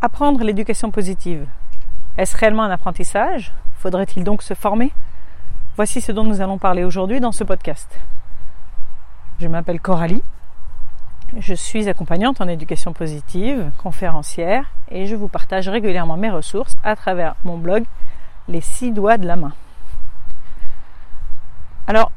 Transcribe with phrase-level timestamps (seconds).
[0.00, 1.48] Apprendre l'éducation positive,
[2.18, 3.52] est-ce réellement un apprentissage?
[3.78, 4.92] Faudrait-il donc se former?
[5.74, 7.98] Voici ce dont nous allons parler aujourd'hui dans ce podcast.
[9.40, 10.22] Je m'appelle Coralie,
[11.36, 16.94] je suis accompagnante en éducation positive, conférencière, et je vous partage régulièrement mes ressources à
[16.94, 17.82] travers mon blog
[18.46, 19.52] Les six doigts de la main.
[21.88, 22.12] Alors,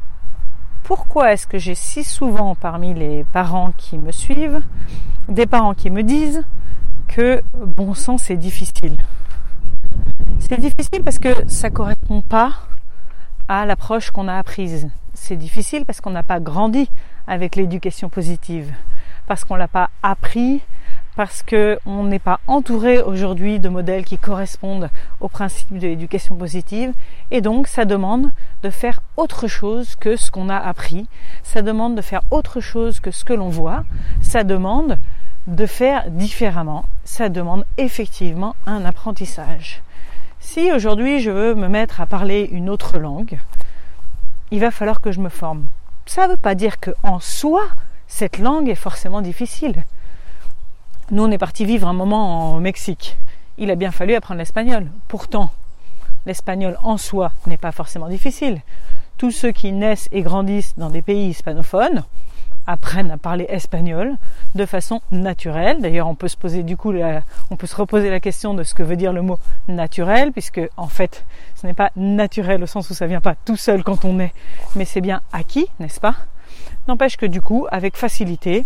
[0.84, 4.62] pourquoi est-ce que j'ai si souvent parmi les parents qui me suivent
[5.30, 6.46] des parents qui me disent
[7.54, 8.96] bon sang c'est difficile.
[10.40, 12.54] C'est difficile parce que ça ne correspond pas
[13.48, 14.90] à l'approche qu'on a apprise.
[15.14, 16.90] C'est difficile parce qu'on n'a pas grandi
[17.28, 18.74] avec l'éducation positive,
[19.28, 20.62] parce qu'on l'a pas appris,
[21.16, 26.94] parce qu'on n'est pas entouré aujourd'hui de modèles qui correspondent aux principes de l'éducation positive,
[27.30, 28.30] et donc ça demande
[28.64, 31.08] de faire autre chose que ce qu'on a appris,
[31.44, 33.84] ça demande de faire autre chose que ce que l'on voit,
[34.22, 34.98] ça demande
[35.48, 39.82] de faire différemment, ça demande effectivement un apprentissage.
[40.40, 43.40] Si aujourd'hui je veux me mettre à parler une autre langue,
[44.52, 45.66] il va falloir que je me forme.
[46.06, 47.64] Ça ne veut pas dire que en soi
[48.08, 49.84] cette langue est forcément difficile.
[51.10, 53.18] Nous on est parti vivre un moment au Mexique.
[53.58, 54.88] Il a bien fallu apprendre l'espagnol.
[55.08, 55.52] Pourtant,
[56.26, 58.62] l'espagnol en soi n'est pas forcément difficile.
[59.18, 62.04] Tous ceux qui naissent et grandissent dans des pays hispanophones,
[62.72, 64.16] apprennent à parler espagnol
[64.56, 65.82] de façon naturelle.
[65.82, 66.94] D'ailleurs, on peut se poser du coup,
[67.50, 70.62] on peut se reposer la question de ce que veut dire le mot naturel, puisque
[70.78, 74.06] en fait, ce n'est pas naturel au sens où ça vient pas tout seul quand
[74.06, 74.34] on est,
[74.76, 76.16] mais c'est bien acquis, n'est-ce pas?
[76.88, 78.66] N'empêche que du coup, avec facilité,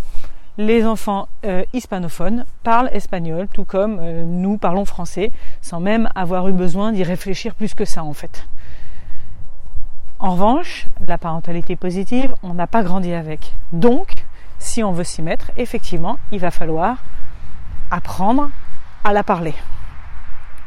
[0.58, 6.48] les enfants euh, hispanophones parlent espagnol, tout comme euh, nous parlons français, sans même avoir
[6.48, 8.48] eu besoin d'y réfléchir plus que ça en fait.
[10.20, 13.54] En revanche, la parentalité positive, on n'a pas grandi avec.
[13.74, 14.14] Donc,
[14.60, 16.98] si on veut s'y mettre, effectivement, il va falloir
[17.92, 18.50] apprendre
[19.04, 19.54] à la parler.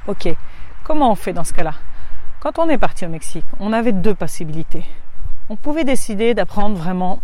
[0.06, 0.28] Ok,
[0.84, 1.74] comment on fait dans ce cas-là?
[2.40, 4.84] Quand on est parti au Mexique, on avait deux possibilités.
[5.48, 7.20] On pouvait décider d'apprendre vraiment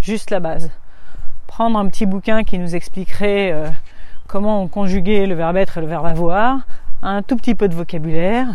[0.00, 0.70] juste la base.
[1.46, 3.70] Prendre un petit bouquin qui nous expliquerait euh,
[4.26, 6.58] comment on conjuguait le verbe être et le verbe avoir,
[7.02, 8.46] un tout petit peu de vocabulaire,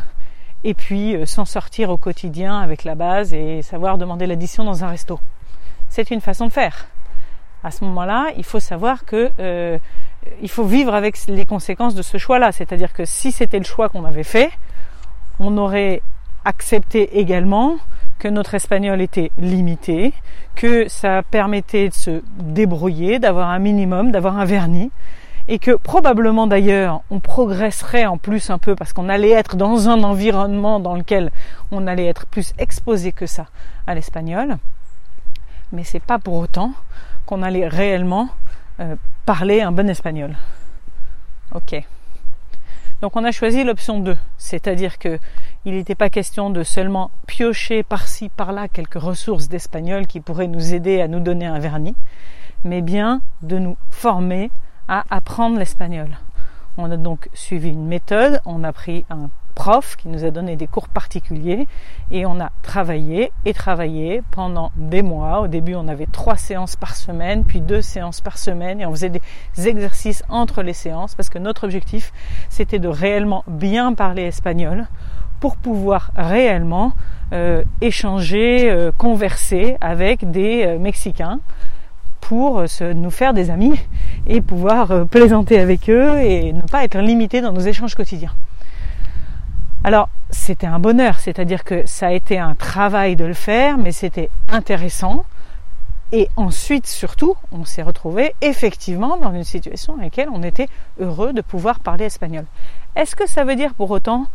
[0.64, 4.84] et puis euh, s'en sortir au quotidien avec la base et savoir demander l'addition dans
[4.84, 5.20] un resto.
[5.90, 6.88] C'est une façon de faire.
[7.64, 9.78] À ce moment-là, il faut savoir que euh,
[10.42, 12.52] il faut vivre avec les conséquences de ce choix-là.
[12.52, 14.52] C'est-à-dire que si c'était le choix qu'on avait fait,
[15.40, 16.02] on aurait
[16.46, 17.78] accepté également
[18.20, 20.14] que notre espagnol était limité,
[20.56, 24.92] que ça permettait de se débrouiller, d'avoir un minimum, d'avoir un vernis,
[25.48, 29.90] et que probablement d'ailleurs on progresserait en plus un peu parce qu'on allait être dans
[29.90, 31.32] un environnement dans lequel
[31.72, 33.48] on allait être plus exposé que ça
[33.88, 34.58] à l'espagnol.
[35.72, 36.74] Mais c'est pas pour autant
[37.26, 38.30] qu'on allait réellement
[38.80, 40.36] euh, parler un bon espagnol.
[41.54, 41.82] Ok.
[43.02, 45.18] Donc on a choisi l'option 2, c'est-à-dire que
[45.66, 50.74] il n'était pas question de seulement piocher par-ci par-là quelques ressources d'espagnol qui pourraient nous
[50.74, 51.96] aider à nous donner un vernis,
[52.64, 54.52] mais bien de nous former
[54.92, 56.10] à apprendre l'espagnol.
[56.78, 60.58] On a donc suivi une méthode, on a pris un prof qui nous a donné
[60.58, 61.66] des cours particuliers
[62.12, 65.40] et on a travaillé et travaillé pendant des mois.
[65.40, 68.92] Au début, on avait trois séances par semaine, puis deux séances par semaine et on
[68.92, 69.22] faisait des
[69.68, 72.12] exercices entre les séances parce que notre objectif,
[72.50, 74.88] c'était de réellement bien parler espagnol
[75.40, 76.92] pour pouvoir réellement
[77.32, 81.40] euh, échanger, euh, converser avec des euh, Mexicains
[82.22, 82.64] pour
[82.96, 83.78] nous faire des amis
[84.28, 88.34] et pouvoir euh, plaisanter avec eux et ne pas être limité dans nos échanges quotidiens.
[89.84, 93.92] Alors, c'était un bonheur, c'est-à-dire que ça a été un travail de le faire, mais
[93.92, 95.26] c'était intéressant.
[96.14, 100.68] Et ensuite, surtout, on s'est retrouvé effectivement dans une situation dans laquelle on était
[101.00, 102.46] heureux de pouvoir parler espagnol.
[102.96, 104.26] Est-ce que ça veut dire pour autant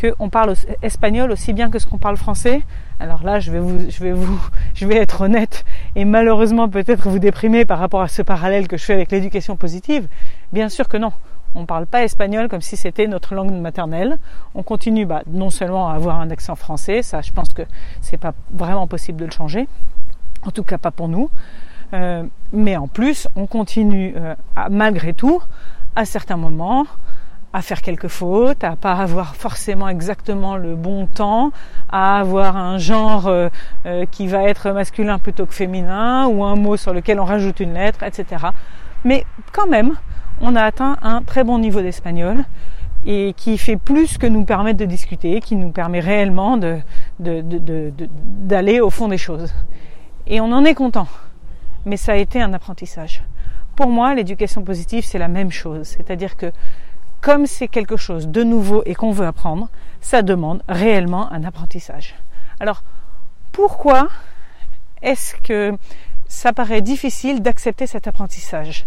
[0.00, 2.62] qu'on parle espagnol aussi bien que ce qu'on parle français?
[2.98, 4.40] Alors là, je vais vous, je vais vous,
[4.74, 8.78] je vais être honnête et malheureusement peut-être vous déprimer par rapport à ce parallèle que
[8.78, 10.08] je fais avec l'éducation positive.
[10.52, 11.12] Bien sûr que non.
[11.54, 14.18] On ne parle pas espagnol comme si c'était notre langue maternelle.
[14.54, 17.62] On continue bah, non seulement à avoir un accent français, ça je pense que
[18.00, 19.68] c'est pas vraiment possible de le changer,
[20.42, 21.30] en tout cas pas pour nous.
[21.92, 24.34] Euh, mais en plus, on continue euh,
[24.70, 25.42] malgré tout,
[25.94, 26.86] à certains moments,
[27.56, 31.52] à faire quelques fautes, à pas avoir forcément exactement le bon temps,
[31.90, 33.48] à avoir un genre euh,
[33.86, 37.60] euh, qui va être masculin plutôt que féminin, ou un mot sur lequel on rajoute
[37.60, 38.48] une lettre, etc.
[39.06, 39.94] Mais quand même,
[40.42, 42.44] on a atteint un très bon niveau d'espagnol
[43.06, 46.58] et qui fait plus que nous permettre de discuter, qui nous permet réellement
[47.18, 49.54] d'aller au fond des choses.
[50.26, 51.08] Et on en est content.
[51.86, 53.22] Mais ça a été un apprentissage.
[53.76, 55.86] Pour moi, l'éducation positive, c'est la même chose.
[55.86, 56.52] C'est-à-dire que
[57.26, 59.68] comme c'est quelque chose de nouveau et qu'on veut apprendre,
[60.00, 62.14] ça demande réellement un apprentissage.
[62.60, 62.84] Alors,
[63.50, 64.06] pourquoi
[65.02, 65.76] est-ce que
[66.28, 68.86] ça paraît difficile d'accepter cet apprentissage?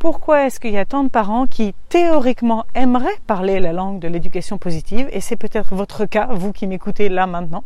[0.00, 4.08] Pourquoi est-ce qu'il y a tant de parents qui théoriquement aimeraient parler la langue de
[4.08, 7.62] l'éducation positive, et c'est peut-être votre cas, vous qui m'écoutez là maintenant,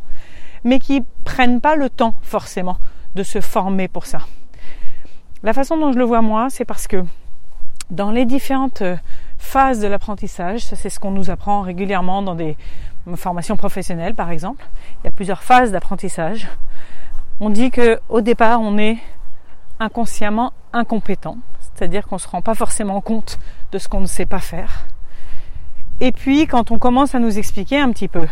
[0.62, 2.76] mais qui prennent pas le temps forcément
[3.14, 4.19] de se former pour ça?
[5.43, 7.03] La façon dont je le vois moi, c'est parce que
[7.88, 8.82] dans les différentes
[9.52, 12.56] phases de l'apprentissage, ça c'est ce qu'on nous apprend régulièrement dans des
[13.16, 14.64] formations professionnelles par exemple,
[15.00, 16.49] il y a plusieurs phases d'apprentissage.
[17.38, 18.96] On dit que au départ, on est
[19.78, 23.38] inconsciemment incompétent, c'est-à-dire qu'on ne se rend pas forcément compte
[23.72, 24.87] de ce qu'on ne sait pas faire.
[26.00, 28.28] Et puis, quand on commence à nous expliquer un petit peu,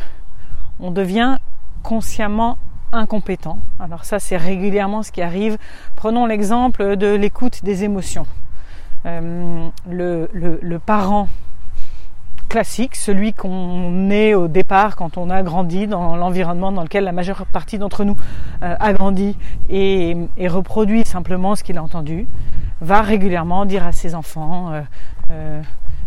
[0.80, 1.36] on devient
[1.82, 2.56] consciemment
[2.92, 3.58] incompétent.
[3.78, 5.58] Alors ça, c'est régulièrement ce qui arrive.
[5.96, 8.26] Prenons l'exemple de l'écoute des émotions.
[9.06, 11.28] Euh, le, le, parent
[12.50, 17.12] classique, celui qu'on est au départ quand on a grandi dans l'environnement dans lequel la
[17.12, 18.16] majeure partie d'entre nous
[18.62, 19.38] euh, a grandi
[19.70, 20.16] et,
[20.48, 22.26] reproduit simplement ce qu'il a entendu,
[22.82, 24.72] va régulièrement dire à ses enfants
[25.30, 25.62] euh,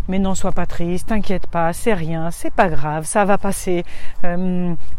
[0.07, 3.83] mais non, sois pas triste, t'inquiète pas, c'est rien, c'est pas grave, ça va passer,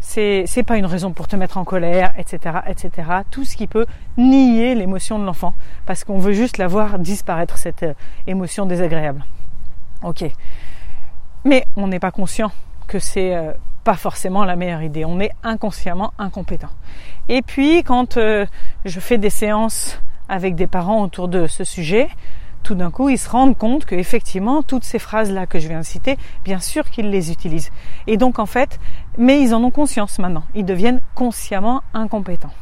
[0.01, 3.09] c'est pas une raison pour te mettre en colère, etc., etc.
[3.29, 3.85] Tout ce qui peut
[4.17, 5.53] nier l'émotion de l'enfant,
[5.85, 7.85] parce qu'on veut juste la voir disparaître cette
[8.27, 9.23] émotion désagréable.
[10.03, 10.25] Ok.
[11.45, 12.51] Mais on n'est pas conscient
[12.87, 13.51] que c'est euh,
[13.83, 15.05] pas forcément la meilleure idée.
[15.05, 16.71] On est inconsciemment incompétent.
[17.29, 18.45] Et puis quand euh,
[18.83, 22.09] je fais des séances avec des parents autour de ce sujet,
[22.65, 25.81] tout d'un coup, ils se rendent compte que effectivement, toutes ces phrases-là que je viens
[25.81, 27.71] de citer, bien sûr qu'ils les utilisent.
[28.07, 28.79] Et donc, en fait,
[29.19, 30.43] mais ils en ont conscience maintenant.
[30.55, 32.53] Ils deviennent consciemment incompétents.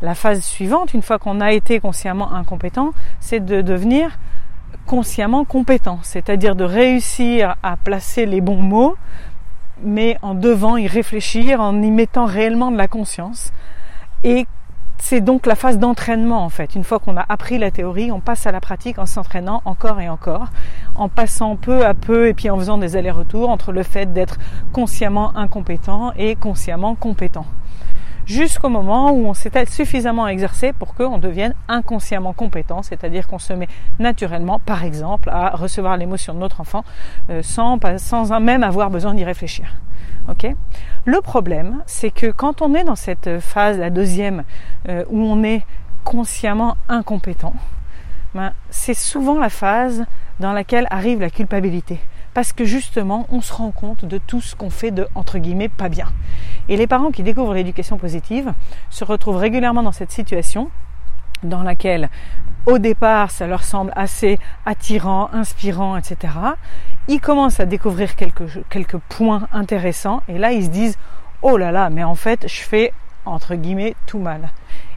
[0.00, 4.18] La phase suivante, une fois qu'on a été consciemment incompétent, c'est de devenir
[4.86, 8.96] consciemment compétent, c'est-à-dire de réussir à placer les bons mots,
[9.84, 13.52] mais en devant y réfléchir, en y mettant réellement de la conscience.
[14.24, 14.46] Et
[15.04, 16.76] c'est donc la phase d'entraînement en fait.
[16.76, 20.00] Une fois qu'on a appris la théorie, on passe à la pratique en s'entraînant encore
[20.00, 20.46] et encore,
[20.94, 24.38] en passant peu à peu et puis en faisant des allers-retours entre le fait d'être
[24.72, 27.46] consciemment incompétent et consciemment compétent
[28.26, 33.52] jusqu'au moment où on s'est suffisamment exercé pour qu'on devienne inconsciemment compétent, c'est-à-dire qu'on se
[33.52, 36.84] met naturellement, par exemple, à recevoir l'émotion de notre enfant
[37.30, 39.74] euh, sans, sans même avoir besoin d'y réfléchir.
[41.04, 44.44] Le problème, c'est que quand on est dans cette phase, la deuxième,
[44.88, 45.62] euh, où on est
[46.04, 47.54] consciemment incompétent,
[48.34, 50.04] ben, c'est souvent la phase
[50.40, 52.00] dans laquelle arrive la culpabilité
[52.34, 55.68] parce que justement, on se rend compte de tout ce qu'on fait de, entre guillemets,
[55.68, 56.08] pas bien.
[56.68, 58.52] Et les parents qui découvrent l'éducation positive
[58.90, 60.70] se retrouvent régulièrement dans cette situation
[61.42, 62.08] dans laquelle,
[62.66, 66.32] au départ, ça leur semble assez attirant, inspirant, etc.
[67.08, 70.98] Ils commencent à découvrir quelques, quelques points intéressants et là, ils se disent,
[71.42, 72.92] oh là là, mais en fait, je fais,
[73.24, 74.52] entre guillemets, tout mal.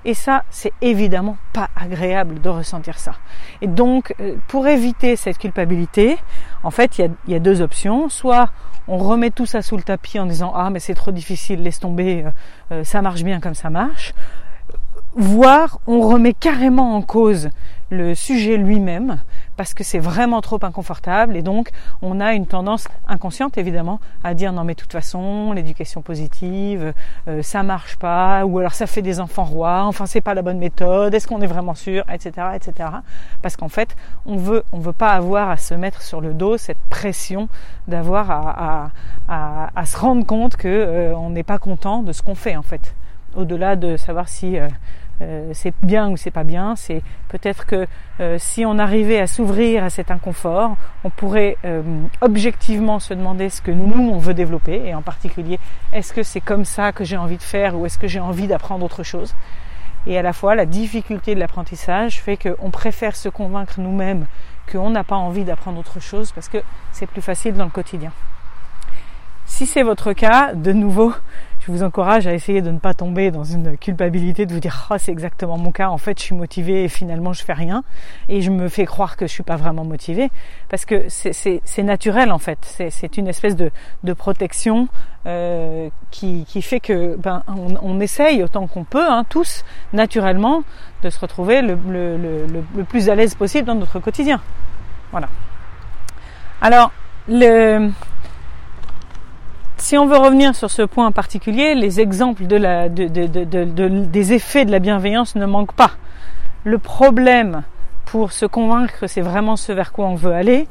[0.05, 3.15] Et ça, c'est évidemment pas agréable de ressentir ça.
[3.61, 6.17] Et donc, euh, pour éviter cette culpabilité,
[6.61, 8.07] en fait, il y a, deux options.
[8.07, 8.51] Soit
[8.87, 11.79] on remet tout ça sous le tapis en disant ah mais c'est trop difficile, laisse
[11.79, 12.29] tomber, euh,
[12.71, 14.13] euh, ça marche bien comme ça marche.
[15.15, 17.49] Voire on remet carrément en cause
[17.89, 19.21] le sujet lui-même
[19.57, 21.35] parce que c'est vraiment trop inconfortable.
[21.35, 21.69] Et donc
[22.01, 26.93] on a une tendance inconsciente évidemment à dire non mais de toute façon l'éducation positive
[27.27, 30.41] euh, ça marche pas ou alors ça fait des enfants rois enfin c'est pas la
[30.41, 32.89] bonne méthode est-ce qu'on est vraiment sûr etc etc
[33.41, 33.95] parce qu'en fait
[34.25, 37.47] on veut on veut pas avoir à se mettre sur le dos cette pression
[37.87, 38.91] d'avoir
[39.27, 42.61] à, se rendre compte que euh, on n'est pas content de ce qu'on fait en
[42.61, 42.95] fait.
[43.35, 44.67] Au-delà de savoir si euh,
[45.21, 46.75] euh, c'est bien ou c'est pas bien.
[46.75, 47.87] C'est peut-être que
[48.19, 51.81] euh, si on arrivait à s'ouvrir à cet inconfort, on pourrait euh,
[52.21, 55.59] objectivement se demander ce que nous on veut développer et en particulier
[55.93, 58.47] est-ce que c'est comme ça que j'ai envie de faire ou est-ce que j'ai envie
[58.47, 59.35] d'apprendre autre chose?
[60.07, 64.25] Et à la fois la difficulté de l'apprentissage fait qu'on préfère se convaincre nous-mêmes
[64.71, 66.59] qu'on n'a pas envie d'apprendre autre chose parce que
[66.91, 68.11] c'est plus facile dans le quotidien.
[69.45, 71.13] Si c'est votre cas, de nouveau,
[71.65, 74.87] je vous encourage à essayer de ne pas tomber dans une culpabilité de vous dire
[74.91, 75.89] oh, c'est exactement mon cas.
[75.89, 77.83] En fait je suis motivé et finalement je fais rien.
[78.29, 80.29] Et je me fais croire que je suis pas vraiment motivé
[80.69, 82.59] parce que c'est naturel en fait.
[82.91, 83.71] C'est une espèce de,
[84.13, 84.87] protection
[85.25, 90.63] euh, qui, fait que ben on, essaye autant qu'on peut hein, tous naturellement
[91.01, 94.39] de se retrouver le, le plus à l'aise possible dans notre quotidien.
[95.11, 95.29] Voilà.
[96.61, 96.91] Alors
[97.27, 97.89] le
[99.77, 104.79] si on veut revenir sur ce point en particulier, les exemples des effets de la
[104.79, 105.91] bienveillance ne manquent pas.
[106.63, 107.63] Le problème
[108.05, 110.67] pour se convaincre c'est vraiment ce vers quoi on veut aller,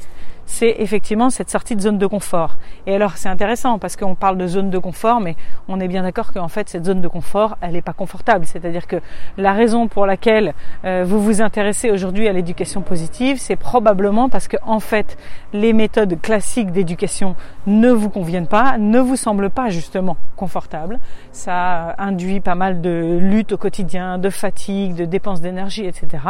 [0.46, 2.56] c'est effectivement cette sortie de zone de confort.
[2.86, 5.36] Et alors c'est intéressant parce qu'on parle de zone de confort, mais
[5.68, 8.44] on est bien d'accord qu'en fait cette zone de confort, elle n'est pas confortable.
[8.44, 8.96] C'est-à-dire que
[9.38, 14.48] la raison pour laquelle euh, vous vous intéressez aujourd'hui à l'éducation positive, c'est probablement parce
[14.48, 15.16] que en fait
[15.52, 17.36] les méthodes classiques d'éducation
[17.66, 20.98] ne vous conviennent pas, ne vous semblent pas justement confortables.
[21.32, 26.24] Ça induit pas mal de lutte au quotidien, de fatigue, de dépenses d'énergie, etc.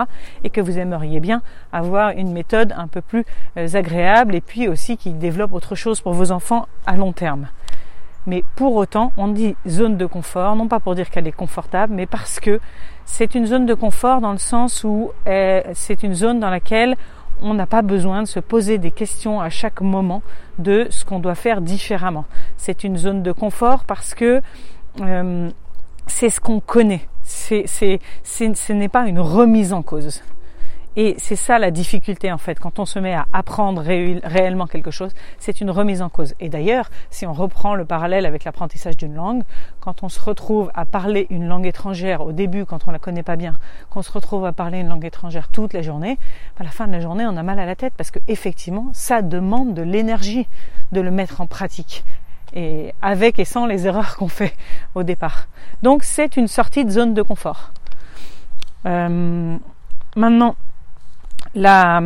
[0.44, 1.42] Et que vous aimeriez bien
[1.72, 3.24] avoir une méthode un peu plus
[3.56, 4.03] euh, agréable
[4.34, 7.48] et puis aussi qui développe autre chose pour vos enfants à long terme.
[8.26, 11.92] Mais pour autant, on dit zone de confort, non pas pour dire qu'elle est confortable,
[11.94, 12.58] mais parce que
[13.04, 16.96] c'est une zone de confort dans le sens où euh, c'est une zone dans laquelle
[17.42, 20.22] on n'a pas besoin de se poser des questions à chaque moment
[20.58, 22.24] de ce qu'on doit faire différemment.
[22.56, 24.40] C'est une zone de confort parce que
[25.00, 25.50] euh,
[26.06, 27.06] c'est ce qu'on connaît.
[27.22, 30.22] C'est, ce n'est pas une remise en cause.
[30.96, 34.92] Et c'est ça la difficulté en fait, quand on se met à apprendre réellement quelque
[34.92, 36.34] chose, c'est une remise en cause.
[36.38, 39.42] Et d'ailleurs, si on reprend le parallèle avec l'apprentissage d'une langue,
[39.80, 43.24] quand on se retrouve à parler une langue étrangère au début, quand on la connaît
[43.24, 43.58] pas bien,
[43.90, 46.18] qu'on se retrouve à parler une langue étrangère toute la journée,
[46.58, 48.90] à la fin de la journée, on a mal à la tête parce que effectivement,
[48.92, 50.46] ça demande de l'énergie
[50.92, 52.04] de le mettre en pratique
[52.54, 54.54] et avec et sans les erreurs qu'on fait
[54.94, 55.48] au départ.
[55.82, 57.72] Donc c'est une sortie de zone de confort.
[58.86, 59.56] Euh,
[60.14, 60.54] maintenant,
[61.54, 62.00] la,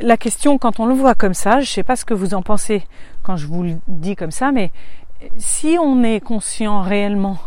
[0.00, 2.34] la question, quand on le voit comme ça, je ne sais pas ce que vous
[2.34, 2.84] en pensez
[3.22, 4.70] quand je vous le dis comme ça, mais
[5.38, 7.38] si on est conscient réellement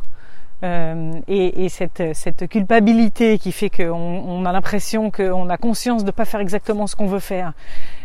[0.64, 6.08] euh, et, et cette, culpabilité qui fait qu'on on a l'impression qu'on a conscience de
[6.08, 7.52] ne pas faire exactement ce qu'on veut faire,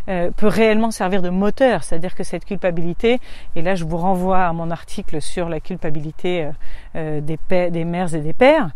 [0.09, 1.85] euh, peut réellement servir de moteur.
[1.85, 3.21] C'est-à-dire que cette culpabilité,
[3.55, 6.49] et là je vous renvoie à mon article sur la culpabilité
[6.97, 8.71] euh, des, mères et des pères,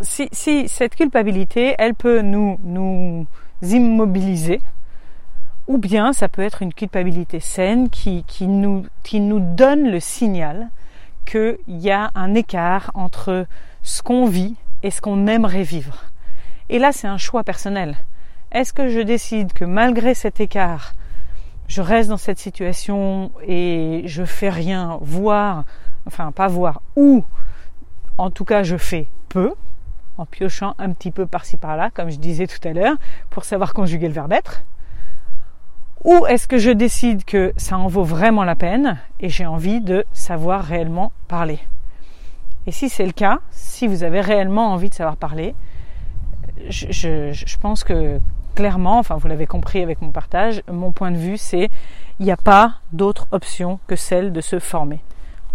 [0.00, 3.26] si, cette culpabilité, elle peut nous,
[3.62, 4.60] immobiliser,
[5.66, 10.68] ou bien ça peut être une culpabilité saine qui nous donne le signal
[11.24, 13.46] qu'il y a un écart entre
[13.82, 16.04] ce qu'on vit et ce qu'on aimerait vivre.
[16.68, 17.96] Et là, c'est un choix personnel.
[18.52, 20.94] Est-ce que je décide que malgré cet écart,
[21.68, 25.64] je reste dans cette situation et je fais rien, voir,
[26.06, 27.24] enfin pas voir, ou
[28.18, 29.54] en tout cas je fais peu,
[30.18, 32.96] en piochant un petit peu par-ci par-là, comme je disais tout à l'heure,
[33.30, 34.64] pour savoir conjuguer le verbe être?
[36.04, 39.80] Ou est-ce que je décide que ça en vaut vraiment la peine et j'ai envie
[39.80, 41.58] de savoir réellement parler?
[42.66, 45.54] Et si c'est le cas, si vous avez réellement envie de savoir parler,
[46.68, 48.18] je, pense que
[48.54, 51.70] clairement, enfin vous l'avez compris avec mon partage, mon point de vue c'est
[52.18, 55.02] il n'y a pas d'autre option que celle de se former.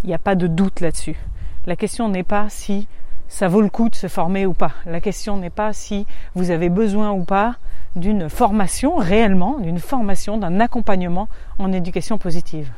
[0.04, 1.18] Il n'y a pas de doute là-dessus.
[1.66, 2.88] La question n'est pas si
[3.28, 4.72] ça vaut le coup de se former ou pas.
[4.86, 7.56] La question n'est pas si vous avez besoin ou pas
[7.96, 11.28] d'une formation réellement, d'une formation, d'un accompagnement
[11.60, 12.72] en éducation positive.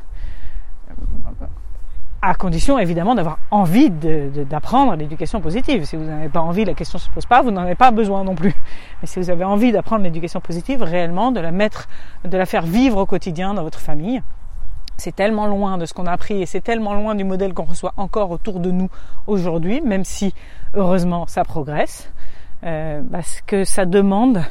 [2.20, 5.84] À condition évidemment d'avoir envie d'apprendre l'éducation positive.
[5.84, 7.92] Si vous n'avez pas envie, la question ne se pose pas, vous n'en avez pas
[7.92, 8.54] besoin non plus.
[9.00, 11.88] Mais si vous avez envie d'apprendre l'éducation positive, réellement, de la mettre,
[12.24, 14.20] de la faire vivre au quotidien dans votre famille,
[14.98, 17.64] c'est tellement loin de ce qu'on a appris et c'est tellement loin du modèle qu'on
[17.64, 18.90] reçoit encore autour de nous
[19.28, 20.34] aujourd'hui, même si
[20.74, 22.10] heureusement ça progresse,
[22.64, 24.42] euh, parce que ça demande,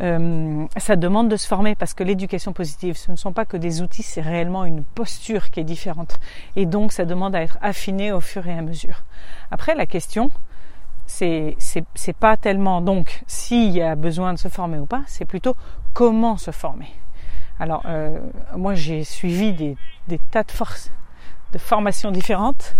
[0.00, 3.56] euh, ça demande de se former, parce que l'éducation positive, ce ne sont pas que
[3.56, 6.18] des outils, c'est réellement une posture qui est différente,
[6.56, 9.04] et donc ça demande à être affiné au fur et à mesure.
[9.50, 10.30] Après la question,
[11.06, 15.24] c'est c'est pas tellement donc s'il y a besoin de se former ou pas, c'est
[15.24, 15.56] plutôt
[15.92, 16.88] comment se former.
[17.60, 18.18] Alors, euh,
[18.56, 19.76] moi, j'ai suivi des,
[20.08, 20.90] des, tas de, forces,
[21.52, 22.74] de formations différentes.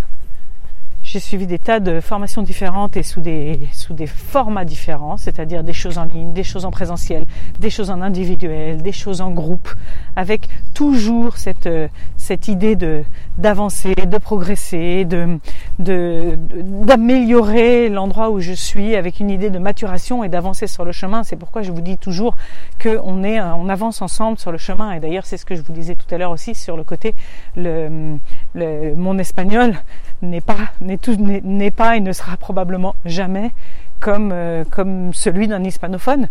[1.12, 5.64] J'ai suivi des tas de formations différentes et sous des, sous des formats différents, c'est-à-dire
[5.64, 7.25] des choses en ligne, des choses en présentiel,
[7.59, 9.75] des choses en individuel, des choses en groupe,
[10.14, 11.69] avec toujours cette,
[12.17, 13.02] cette idée de
[13.38, 15.40] d'avancer, de progresser, de
[15.81, 21.25] d'améliorer l'endroit où je suis, avec une idée de maturation et d'avancer sur le chemin.
[21.25, 22.37] C'est pourquoi je vous dis toujours
[22.81, 24.93] qu'on est on avance ensemble sur le chemin.
[24.93, 27.17] Et d'ailleurs, c'est ce que je vous disais tout à l'heure aussi sur le côté
[27.57, 28.17] le,
[28.54, 29.75] mon espagnol
[30.23, 30.99] n'est pas n'est
[31.42, 33.52] n'est pas et ne sera probablement jamais
[34.00, 36.28] comme euh, comme celui d'un hispanophone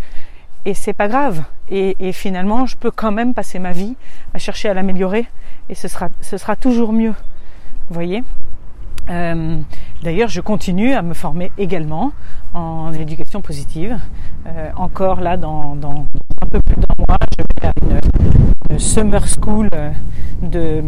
[0.66, 1.44] et c'est pas grave.
[1.70, 3.96] Et, finalement, je peux quand même passer ma vie
[4.34, 5.28] à chercher à l'améliorer
[5.70, 7.14] et ce sera, ce sera toujours mieux.
[7.90, 8.24] Voyez?
[9.10, 9.60] Euh,
[10.04, 12.14] D'ailleurs, je continue à me former également
[12.54, 14.00] en éducation positive.
[14.48, 16.06] Euh, encore là, dans, dans,
[16.42, 17.74] un peu plus d'un mois, je vais à
[18.72, 19.70] une, summer school
[20.42, 20.84] de,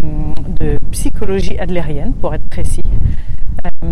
[0.59, 2.83] de, psychologie adlérienne, pour être précis.
[3.83, 3.89] Euh,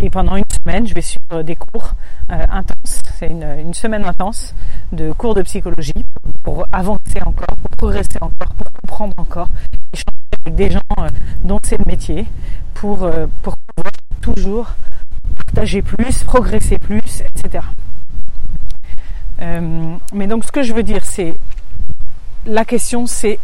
[0.00, 1.94] et pendant une semaine, je vais suivre des cours
[2.28, 3.02] intenses.
[3.18, 4.54] C'est une, une, semaine intense
[4.92, 6.04] de cours de psychologie
[6.44, 9.48] pour avancer encore, pour progresser encore, pour comprendre encore,
[9.92, 10.80] échanger avec des gens
[11.44, 12.26] dont c'est le métier,
[12.74, 13.08] pour,
[13.42, 14.66] pour pouvoir toujours
[15.36, 17.64] partager plus, progresser plus, etc.
[19.40, 21.34] Euh, mais donc ce que je veux dire, c'est
[22.46, 23.38] la question, c'est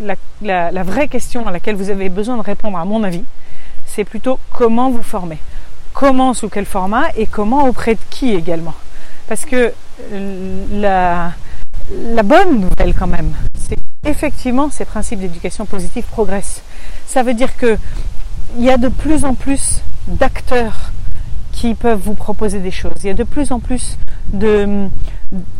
[0.00, 3.24] la, vraie question à laquelle vous avez besoin de répondre, à mon avis,
[3.86, 5.38] c'est plutôt comment vous formez.
[5.92, 8.74] Comment, sous quel format et comment auprès de qui également.
[9.28, 9.72] Parce que
[10.12, 11.32] euh, la,
[11.90, 16.62] la bonne nouvelle quand même, c'est qu'effectivement ces principes d'éducation positive progressent.
[17.06, 17.76] Ça veut dire que
[18.58, 20.92] il y a de plus en plus d'acteurs
[21.52, 22.92] qui peuvent vous proposer des choses.
[23.02, 23.96] Il y a de plus en plus
[24.32, 24.88] de,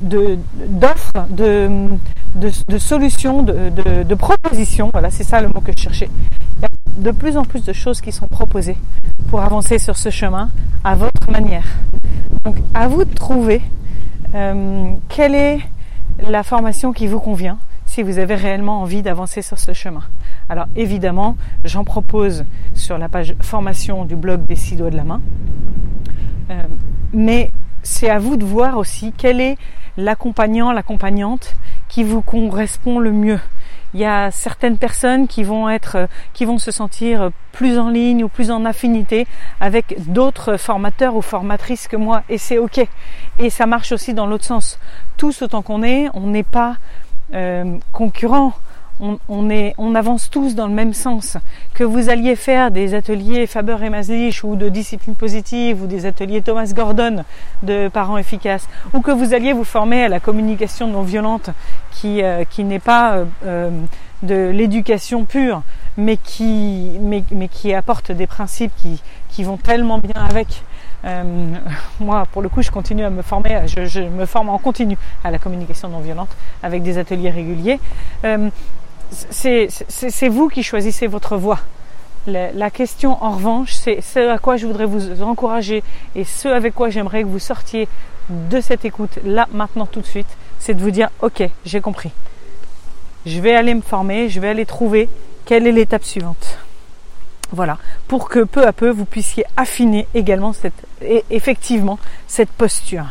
[0.03, 1.89] d'offres, de,
[2.35, 3.71] de, solutions, de,
[4.03, 4.91] de, propositions.
[4.93, 6.11] Voilà, c'est ça le mot que je cherchais.
[6.57, 6.69] Il y a
[6.99, 8.77] de plus en plus de choses qui sont proposées
[9.29, 10.51] pour avancer sur ce chemin
[10.85, 11.67] à votre manière.
[12.45, 13.63] Donc, à vous de trouver
[14.35, 15.61] euh, quelle est
[16.19, 20.03] la formation qui vous convient si vous avez réellement envie d'avancer sur ce chemin.
[20.49, 22.45] Alors évidemment, j'en propose
[22.75, 25.21] sur la page formation du blog des six doigts de la main.
[26.51, 26.63] Euh,
[27.13, 27.51] mais
[27.83, 29.57] c'est à vous de voir aussi quel est
[29.97, 31.55] l'accompagnant, l'accompagnante
[31.89, 33.41] qui vous correspond le mieux.
[33.95, 37.89] Il y a certaines personnes qui vont être, euh, qui vont se sentir plus en
[37.89, 39.27] ligne ou plus en affinité
[39.61, 42.87] avec d'autres formateurs ou formatrices que moi, et c'est ok.
[43.39, 44.79] Et ça marche aussi dans l'autre sens.
[45.17, 46.77] Tous autant qu'on est, on n'est pas
[47.35, 48.53] euh, concurrents
[49.01, 51.37] on, avance tous dans le même sens.
[51.75, 56.07] Que vous alliez faire des ateliers Faber et Maslich ou de discipline positive ou des
[56.07, 57.25] ateliers Thomas Gordon
[57.63, 61.51] de parents efficaces ou que vous alliez vous former à la communication non violente
[61.91, 63.71] qui, euh, n'est pas euh, euh,
[64.23, 65.63] de l'éducation pure
[65.99, 66.99] mais qui,
[67.75, 68.73] apporte des principes
[69.31, 70.63] qui, vont tellement bien avec.
[72.01, 74.99] moi, pour le coup, je continue à me former, je, je, me forme en continu
[75.25, 76.29] à la communication non violente
[76.63, 77.79] avec des ateliers réguliers
[79.11, 81.61] c'est vous qui choisissez votre voie.
[82.27, 85.85] La, question, en revanche, c'est ce à quoi je voudrais vous encourager
[86.17, 87.89] et ce avec quoi j'aimerais que vous sortiez
[88.31, 90.27] de cette écoute là, maintenant, tout de suite,
[90.59, 92.11] c'est de vous dire, ok, j'ai compris.
[93.27, 95.09] Je vais aller me former, je vais aller trouver
[95.45, 96.59] quelle est l'étape suivante.
[97.53, 97.79] Voilà,
[98.09, 100.85] pour que peu à peu vous puissiez affiner également cette,
[101.31, 103.07] effectivement cette posture.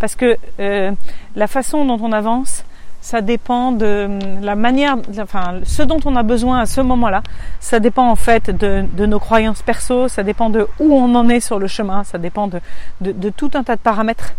[0.00, 0.90] Parce que euh,
[1.36, 2.64] la façon dont on avance,
[3.02, 4.08] ça dépend de
[4.40, 7.22] la manière, enfin, ce dont on a besoin à ce moment-là.
[7.58, 11.40] Ça dépend en fait de, nos croyances perso, ça dépend de où on en est
[11.40, 12.60] sur le chemin, ça dépend de,
[13.00, 14.34] de, tout un tas de paramètres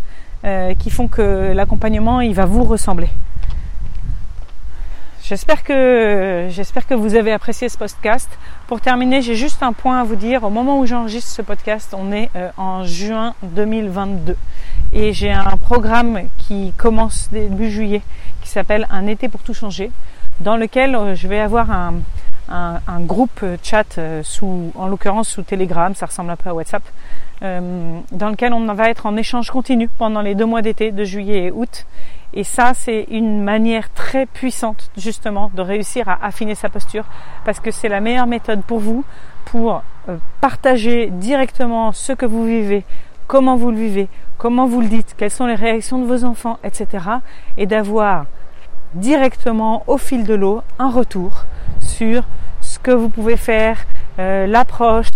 [0.46, 3.10] euh, qui font que l'accompagnement il va vous ressembler.
[5.22, 8.30] J'espère que j'espère que vous avez apprécié ce podcast.
[8.66, 10.42] Pour terminer, j'ai juste un point à vous dire.
[10.42, 14.36] Au moment où j'enregistre ce podcast, on est euh, en juin 2022
[14.94, 18.02] et j'ai un programme qui commence début juillet
[18.40, 19.90] qui s'appelle Un été pour tout changer,
[20.40, 21.94] dans lequel euh, je vais avoir un,
[22.48, 26.82] un, groupe chat euh, sous, en l'occurrence sous Telegram, ça ressemble un peu à WhatsApp,
[27.42, 31.04] euh, dans lequel on va être en échange continu pendant les deux mois d'été de
[31.04, 31.86] juillet et août.
[32.32, 37.04] Et ça, c'est une manière très puissante justement de réussir à affiner sa posture,
[37.44, 39.04] parce que c'est la meilleure méthode pour vous
[39.44, 39.82] pour
[40.40, 42.82] partager directement ce que vous vivez,
[43.26, 46.58] comment vous le vivez, comment vous le dites, quelles sont les réactions de vos enfants,
[46.64, 46.86] etc.
[47.56, 48.26] Et d'avoir
[48.94, 51.44] directement au fil de l'eau un retour
[51.80, 52.22] sur
[52.60, 53.78] ce que vous pouvez faire,
[54.18, 55.08] euh, l'approche,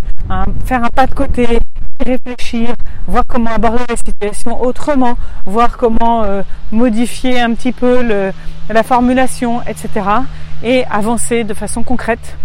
[0.64, 1.58] faire un pas de côté,
[2.04, 2.74] réfléchir,
[3.06, 9.62] voir comment aborder la situation autrement, voir comment euh, modifier un petit peu la formulation,
[9.62, 9.88] etc.
[10.62, 12.36] Et avancer de façon concrète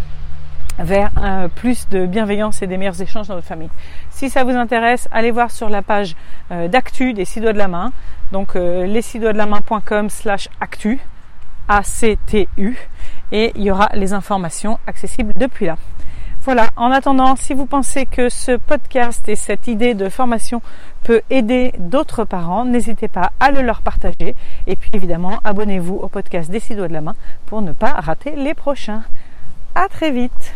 [0.80, 1.12] vers
[1.56, 3.70] plus de bienveillance et des meilleurs échanges dans votre famille.
[4.10, 6.16] Si ça vous intéresse, allez voir sur la page
[6.52, 7.92] euh, d'actu des six doigts de la main,
[8.32, 11.00] donc euh, les six doigts de la main.com slash actu,
[11.68, 12.78] A-C-T-U,
[13.32, 15.78] et il y aura les informations accessibles depuis là.
[16.44, 20.62] Voilà, en attendant, si vous pensez que ce podcast et cette idée de formation
[21.04, 24.36] peut aider d'autres parents, n'hésitez pas à le leur partager.
[24.68, 27.92] Et puis évidemment, abonnez-vous au podcast des six doigts de la main pour ne pas
[27.92, 29.04] rater les prochains.
[29.74, 30.54] À très vite